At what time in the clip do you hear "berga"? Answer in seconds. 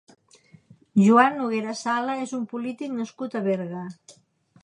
3.51-3.85